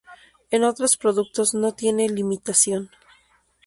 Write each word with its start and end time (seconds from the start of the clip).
En 0.49 0.63
otros 0.63 0.97
productos 0.97 1.53
no 1.53 1.75
tiene 1.75 2.09
limitación. 2.09 2.89